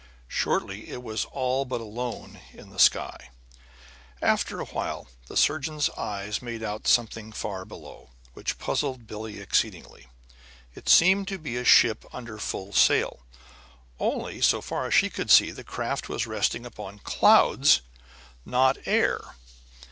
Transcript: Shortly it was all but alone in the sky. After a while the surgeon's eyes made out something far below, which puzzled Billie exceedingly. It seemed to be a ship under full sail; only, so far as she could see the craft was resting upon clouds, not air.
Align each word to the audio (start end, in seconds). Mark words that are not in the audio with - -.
Shortly 0.27 0.89
it 0.89 1.03
was 1.03 1.25
all 1.25 1.63
but 1.63 1.79
alone 1.79 2.39
in 2.53 2.71
the 2.71 2.79
sky. 2.79 3.29
After 4.19 4.59
a 4.59 4.65
while 4.65 5.05
the 5.27 5.37
surgeon's 5.37 5.91
eyes 5.91 6.41
made 6.41 6.63
out 6.63 6.87
something 6.87 7.31
far 7.31 7.65
below, 7.65 8.09
which 8.33 8.57
puzzled 8.57 9.05
Billie 9.05 9.39
exceedingly. 9.39 10.07
It 10.73 10.89
seemed 10.89 11.27
to 11.27 11.37
be 11.37 11.55
a 11.55 11.63
ship 11.63 12.03
under 12.11 12.39
full 12.39 12.73
sail; 12.73 13.19
only, 13.99 14.41
so 14.41 14.59
far 14.59 14.87
as 14.87 14.95
she 14.95 15.11
could 15.11 15.29
see 15.29 15.51
the 15.51 15.63
craft 15.63 16.09
was 16.09 16.25
resting 16.25 16.65
upon 16.65 16.97
clouds, 16.97 17.81
not 18.43 18.79
air. 18.87 19.35